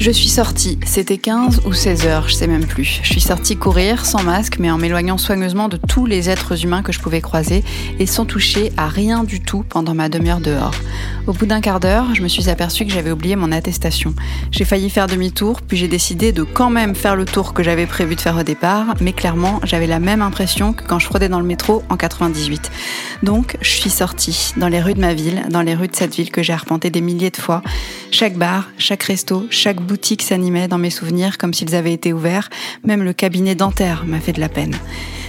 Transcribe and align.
Je 0.00 0.10
suis 0.10 0.30
sortie, 0.30 0.78
c'était 0.86 1.18
15 1.18 1.60
ou 1.66 1.74
16 1.74 2.06
heures, 2.06 2.26
je 2.26 2.34
sais 2.34 2.46
même 2.46 2.64
plus. 2.64 3.00
Je 3.02 3.12
suis 3.12 3.20
sortie 3.20 3.58
courir, 3.58 4.06
sans 4.06 4.22
masque, 4.22 4.56
mais 4.58 4.70
en 4.70 4.78
m'éloignant 4.78 5.18
soigneusement 5.18 5.68
de 5.68 5.76
tous 5.76 6.06
les 6.06 6.30
êtres 6.30 6.64
humains 6.64 6.82
que 6.82 6.90
je 6.90 7.00
pouvais 7.00 7.20
croiser 7.20 7.62
et 7.98 8.06
sans 8.06 8.24
toucher 8.24 8.72
à 8.78 8.88
rien 8.88 9.24
du 9.24 9.42
tout 9.42 9.62
pendant 9.62 9.92
ma 9.92 10.08
demi-heure 10.08 10.40
dehors. 10.40 10.74
Au 11.26 11.34
bout 11.34 11.44
d'un 11.44 11.60
quart 11.60 11.80
d'heure, 11.80 12.14
je 12.14 12.22
me 12.22 12.28
suis 12.28 12.48
aperçue 12.48 12.86
que 12.86 12.92
j'avais 12.92 13.10
oublié 13.10 13.36
mon 13.36 13.52
attestation. 13.52 14.14
J'ai 14.50 14.64
failli 14.64 14.88
faire 14.88 15.06
demi-tour, 15.06 15.60
puis 15.60 15.76
j'ai 15.76 15.86
décidé 15.86 16.32
de 16.32 16.44
quand 16.44 16.70
même 16.70 16.94
faire 16.94 17.14
le 17.14 17.26
tour 17.26 17.52
que 17.52 17.62
j'avais 17.62 17.84
prévu 17.84 18.16
de 18.16 18.22
faire 18.22 18.38
au 18.38 18.42
départ, 18.42 18.94
mais 19.02 19.12
clairement, 19.12 19.60
j'avais 19.64 19.86
la 19.86 20.00
même 20.00 20.22
impression 20.22 20.72
que 20.72 20.82
quand 20.82 20.98
je 20.98 21.04
fraudais 21.04 21.28
dans 21.28 21.40
le 21.40 21.46
métro 21.46 21.82
en 21.90 21.98
98. 21.98 22.70
Donc, 23.22 23.58
je 23.60 23.68
suis 23.68 23.90
sortie 23.90 24.54
dans 24.56 24.68
les 24.68 24.80
rues 24.80 24.94
de 24.94 25.00
ma 25.00 25.12
ville, 25.12 25.42
dans 25.50 25.60
les 25.60 25.74
rues 25.74 25.88
de 25.88 25.96
cette 25.96 26.14
ville 26.14 26.30
que 26.30 26.42
j'ai 26.42 26.54
arpentée 26.54 26.88
des 26.88 27.02
milliers 27.02 27.28
de 27.28 27.36
fois. 27.36 27.62
Chaque 28.12 28.34
bar, 28.34 28.68
chaque 28.76 29.04
resto, 29.04 29.46
chaque 29.50 29.80
boutique 29.80 30.22
s'animait 30.22 30.68
dans 30.68 30.78
mes 30.78 30.90
souvenirs 30.90 31.38
comme 31.38 31.54
s'ils 31.54 31.74
avaient 31.74 31.92
été 31.92 32.12
ouverts. 32.12 32.50
Même 32.84 33.04
le 33.04 33.12
cabinet 33.12 33.54
dentaire 33.54 34.04
m'a 34.04 34.18
fait 34.18 34.32
de 34.32 34.40
la 34.40 34.48
peine. 34.48 34.76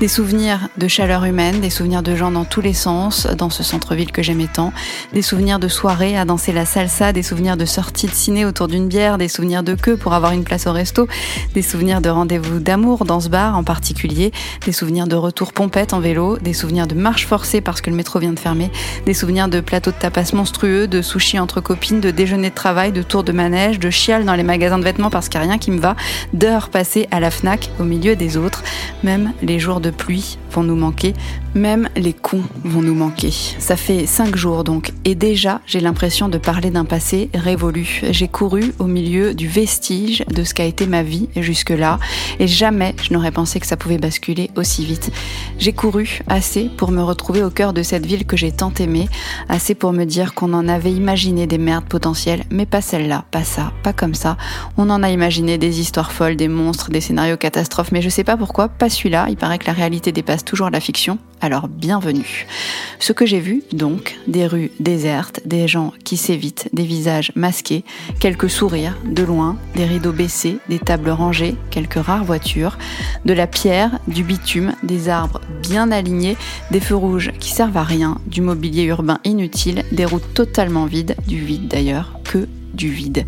Des 0.00 0.08
souvenirs 0.08 0.68
de 0.78 0.88
chaleur 0.88 1.24
humaine, 1.24 1.60
des 1.60 1.70
souvenirs 1.70 2.02
de 2.02 2.16
gens 2.16 2.32
dans 2.32 2.44
tous 2.44 2.60
les 2.60 2.72
sens, 2.72 3.28
dans 3.38 3.50
ce 3.50 3.62
centre-ville 3.62 4.10
que 4.10 4.20
j'aimais 4.20 4.48
tant, 4.52 4.72
des 5.12 5.22
souvenirs 5.22 5.60
de 5.60 5.68
soirées 5.68 6.18
à 6.18 6.24
danser 6.24 6.52
la 6.52 6.66
salsa, 6.66 7.12
des 7.12 7.22
souvenirs 7.22 7.56
de 7.56 7.64
sorties 7.64 8.08
de 8.08 8.12
ciné 8.12 8.44
autour 8.44 8.66
d'une 8.66 8.88
bière, 8.88 9.16
des 9.16 9.28
souvenirs 9.28 9.62
de 9.62 9.74
queue 9.74 9.96
pour 9.96 10.12
avoir 10.12 10.32
une 10.32 10.42
place 10.42 10.66
au 10.66 10.72
resto, 10.72 11.06
des 11.54 11.62
souvenirs 11.62 12.00
de 12.00 12.08
rendez-vous 12.08 12.58
d'amour 12.58 13.04
dans 13.04 13.20
ce 13.20 13.28
bar 13.28 13.56
en 13.56 13.62
particulier, 13.62 14.32
des 14.66 14.72
souvenirs 14.72 15.06
de 15.06 15.14
retour 15.14 15.52
pompette 15.52 15.92
en 15.92 16.00
vélo, 16.00 16.36
des 16.38 16.52
souvenirs 16.52 16.88
de 16.88 16.96
marche 16.96 17.26
forcée 17.26 17.60
parce 17.60 17.80
que 17.80 17.90
le 17.90 17.94
métro 17.94 18.18
vient 18.18 18.32
de 18.32 18.40
fermer, 18.40 18.72
des 19.06 19.14
souvenirs 19.14 19.46
de 19.46 19.60
plateaux 19.60 19.92
de 19.92 19.96
tapas 19.96 20.32
monstrueux, 20.32 20.88
de 20.88 21.00
sushis 21.00 21.38
entre 21.38 21.60
copines, 21.60 22.00
de 22.00 22.10
déjeuner 22.10 22.50
de 22.50 22.54
travail, 22.54 22.90
de 22.90 23.02
tours 23.02 23.22
de 23.22 23.32
manège, 23.32 23.78
de 23.78 23.90
chial 23.90 24.24
dans 24.24 24.34
les 24.34 24.42
magasins 24.42 24.78
de 24.78 24.84
vêtements 24.84 25.10
parce 25.10 25.28
qu'il 25.28 25.40
n'y 25.40 25.46
a 25.46 25.50
rien 25.50 25.58
qui 25.58 25.70
me 25.70 25.80
va, 25.80 25.94
d'heures 26.32 26.70
passées 26.70 27.06
à 27.12 27.20
la 27.20 27.30
FNAC 27.30 27.70
au 27.78 27.84
milieu 27.84 28.16
des 28.16 28.36
autres, 28.36 28.64
même 29.04 29.32
les 29.42 29.60
jours 29.60 29.80
de 29.82 29.90
pluie 29.90 30.38
vont 30.50 30.62
nous 30.62 30.76
manquer, 30.76 31.12
même 31.54 31.90
les 31.96 32.14
cons 32.14 32.44
vont 32.64 32.80
nous 32.80 32.94
manquer. 32.94 33.30
Ça 33.58 33.76
fait 33.76 34.06
cinq 34.06 34.36
jours 34.36 34.64
donc, 34.64 34.92
et 35.04 35.14
déjà 35.14 35.60
j'ai 35.66 35.80
l'impression 35.80 36.30
de 36.30 36.38
parler 36.38 36.70
d'un 36.70 36.86
passé 36.86 37.28
révolu. 37.34 38.02
J'ai 38.10 38.28
couru 38.28 38.72
au 38.78 38.86
milieu 38.86 39.34
du 39.34 39.48
vestige 39.48 40.24
de 40.28 40.44
ce 40.44 40.54
qu'a 40.54 40.64
été 40.64 40.86
ma 40.86 41.02
vie 41.02 41.28
jusque-là, 41.36 41.98
et 42.38 42.46
jamais 42.46 42.94
je 43.02 43.12
n'aurais 43.12 43.32
pensé 43.32 43.60
que 43.60 43.66
ça 43.66 43.76
pouvait 43.76 43.98
basculer 43.98 44.50
aussi 44.56 44.84
vite. 44.86 45.10
J'ai 45.58 45.72
couru 45.72 46.20
assez 46.28 46.70
pour 46.76 46.90
me 46.90 47.02
retrouver 47.02 47.42
au 47.42 47.50
cœur 47.50 47.72
de 47.72 47.82
cette 47.82 48.06
ville 48.06 48.24
que 48.24 48.36
j'ai 48.36 48.52
tant 48.52 48.72
aimée, 48.78 49.08
assez 49.48 49.74
pour 49.74 49.92
me 49.92 50.04
dire 50.04 50.34
qu'on 50.34 50.54
en 50.54 50.68
avait 50.68 50.92
imaginé 50.92 51.46
des 51.46 51.58
merdes 51.58 51.86
potentielles, 51.86 52.44
mais 52.50 52.66
pas 52.66 52.80
celle-là, 52.80 53.24
pas 53.30 53.44
ça, 53.44 53.72
pas 53.82 53.92
comme 53.92 54.14
ça. 54.14 54.36
On 54.76 54.88
en 54.90 55.02
a 55.02 55.10
imaginé 55.10 55.58
des 55.58 55.80
histoires 55.80 56.12
folles, 56.12 56.36
des 56.36 56.48
monstres, 56.48 56.90
des 56.90 57.00
scénarios 57.00 57.36
catastrophes, 57.36 57.92
mais 57.92 58.02
je 58.02 58.08
sais 58.08 58.24
pas 58.24 58.36
pourquoi, 58.36 58.68
pas 58.68 58.88
celui-là. 58.88 59.26
Il 59.28 59.36
paraît 59.36 59.58
que 59.58 59.66
la 59.66 59.71
réalité 59.72 60.12
dépasse 60.12 60.44
toujours 60.44 60.70
la 60.70 60.80
fiction, 60.80 61.18
alors 61.40 61.68
bienvenue. 61.68 62.46
Ce 62.98 63.12
que 63.12 63.26
j'ai 63.26 63.40
vu, 63.40 63.62
donc, 63.72 64.16
des 64.26 64.46
rues 64.46 64.70
désertes, 64.80 65.40
des 65.44 65.66
gens 65.66 65.92
qui 66.04 66.16
s'évitent, 66.16 66.68
des 66.72 66.84
visages 66.84 67.32
masqués, 67.34 67.84
quelques 68.20 68.50
sourires 68.50 68.96
de 69.04 69.22
loin, 69.22 69.56
des 69.74 69.84
rideaux 69.84 70.12
baissés, 70.12 70.58
des 70.68 70.78
tables 70.78 71.10
rangées, 71.10 71.56
quelques 71.70 71.94
rares 71.94 72.24
voitures, 72.24 72.78
de 73.24 73.32
la 73.32 73.46
pierre, 73.46 73.98
du 74.06 74.22
bitume, 74.22 74.74
des 74.82 75.08
arbres 75.08 75.40
bien 75.62 75.90
alignés, 75.90 76.36
des 76.70 76.80
feux 76.80 76.96
rouges 76.96 77.32
qui 77.40 77.50
servent 77.50 77.76
à 77.76 77.84
rien, 77.84 78.18
du 78.26 78.40
mobilier 78.40 78.84
urbain 78.84 79.18
inutile, 79.24 79.82
des 79.92 80.04
routes 80.04 80.34
totalement 80.34 80.86
vides, 80.86 81.16
du 81.26 81.38
vide 81.38 81.68
d'ailleurs, 81.68 82.20
que 82.24 82.46
du 82.72 82.90
vide. 82.90 83.24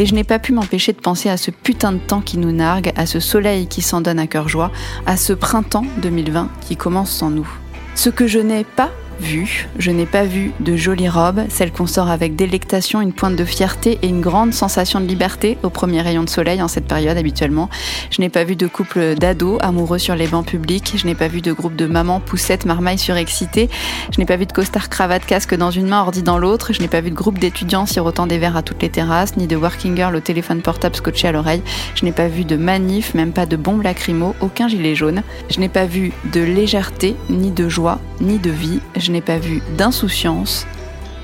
Et 0.00 0.06
je 0.06 0.14
n'ai 0.14 0.24
pas 0.24 0.38
pu 0.38 0.54
m'empêcher 0.54 0.94
de 0.94 0.98
penser 0.98 1.28
à 1.28 1.36
ce 1.36 1.50
putain 1.50 1.92
de 1.92 1.98
temps 1.98 2.22
qui 2.22 2.38
nous 2.38 2.52
nargue, 2.52 2.90
à 2.96 3.04
ce 3.04 3.20
soleil 3.20 3.66
qui 3.66 3.82
s'en 3.82 4.00
donne 4.00 4.18
à 4.18 4.26
cœur 4.26 4.48
joie, 4.48 4.72
à 5.04 5.18
ce 5.18 5.34
printemps 5.34 5.84
2020 6.00 6.48
qui 6.62 6.74
commence 6.74 7.10
sans 7.10 7.28
nous. 7.28 7.46
Ce 7.94 8.08
que 8.08 8.26
je 8.26 8.38
n'ai 8.38 8.64
pas 8.64 8.90
vu. 9.20 9.68
Je 9.78 9.90
n'ai 9.90 10.06
pas 10.06 10.24
vu 10.24 10.52
de 10.60 10.76
jolies 10.76 11.08
robes, 11.08 11.44
celles 11.48 11.72
qu'on 11.72 11.86
sort 11.86 12.10
avec 12.10 12.36
délectation, 12.36 13.00
une 13.00 13.12
pointe 13.12 13.36
de 13.36 13.44
fierté 13.44 13.98
et 14.02 14.08
une 14.08 14.20
grande 14.20 14.52
sensation 14.52 15.00
de 15.00 15.06
liberté 15.06 15.58
au 15.62 15.70
premier 15.70 16.00
rayon 16.00 16.22
de 16.24 16.28
soleil 16.30 16.62
en 16.62 16.68
cette 16.68 16.86
période 16.86 17.16
habituellement. 17.16 17.68
Je 18.10 18.20
n'ai 18.20 18.28
pas 18.28 18.44
vu 18.44 18.56
de 18.56 18.66
couple 18.66 19.14
d'ados 19.14 19.58
amoureux 19.60 19.98
sur 19.98 20.14
les 20.14 20.26
bancs 20.26 20.46
publics. 20.46 20.94
Je 20.96 21.06
n'ai 21.06 21.14
pas 21.14 21.28
vu 21.28 21.40
de 21.40 21.52
groupe 21.52 21.76
de 21.76 21.86
mamans 21.86 22.20
poussettes 22.20 22.64
marmailles 22.64 22.98
surexcitées. 22.98 23.68
Je 24.12 24.18
n'ai 24.18 24.26
pas 24.26 24.36
vu 24.36 24.46
de 24.46 24.52
costard 24.52 24.88
cravate 24.88 25.24
casque 25.26 25.54
dans 25.54 25.70
une 25.70 25.86
main, 25.86 26.00
ordi 26.00 26.22
dans 26.22 26.38
l'autre. 26.38 26.72
Je 26.72 26.80
n'ai 26.80 26.88
pas 26.88 27.00
vu 27.00 27.10
de 27.10 27.16
groupe 27.16 27.38
d'étudiants 27.38 27.86
sirotant 27.86 28.26
des 28.26 28.38
verres 28.38 28.56
à 28.56 28.62
toutes 28.62 28.82
les 28.82 28.90
terrasses, 28.90 29.36
ni 29.36 29.46
de 29.46 29.56
working 29.56 29.96
girl 29.96 30.16
au 30.16 30.20
téléphone 30.20 30.62
portable 30.62 30.96
scotché 30.96 31.28
à 31.28 31.32
l'oreille. 31.32 31.62
Je 31.94 32.04
n'ai 32.04 32.12
pas 32.12 32.28
vu 32.28 32.44
de 32.44 32.56
manif, 32.56 33.14
même 33.14 33.32
pas 33.32 33.46
de 33.46 33.56
bombes 33.56 33.82
lacrymo, 33.82 34.34
aucun 34.40 34.68
gilet 34.68 34.94
jaune. 34.94 35.22
Je 35.50 35.60
n'ai 35.60 35.68
pas 35.68 35.84
vu 35.84 36.12
de 36.32 36.40
légèreté, 36.40 37.16
ni 37.28 37.50
de 37.50 37.68
joie, 37.68 38.00
ni 38.20 38.38
de 38.38 38.50
vie. 38.50 38.80
Je 39.10 39.12
n'ai 39.12 39.22
pas 39.22 39.38
vu 39.38 39.60
d'insouciance 39.76 40.68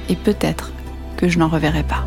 et 0.09 0.17
peut-être 0.17 0.73
que 1.17 1.29
je 1.29 1.39
n'en 1.39 1.47
reverrai 1.47 1.85
pas. 1.85 2.05